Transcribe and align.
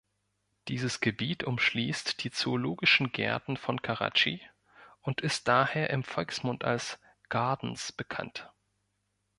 Dieses 0.67 0.99
Gebiet 0.99 1.43
umschließt 1.43 2.23
die 2.23 2.31
Zoologischen 2.31 3.11
Gärten 3.11 3.55
von 3.55 3.83
Karatschi 3.83 4.41
und 5.01 5.21
ist 5.21 5.47
daher 5.47 5.91
im 5.91 6.03
Volksmund 6.03 6.63
als 6.63 6.99
„Gardens“ 7.29 7.91
bekannt. 7.91 8.51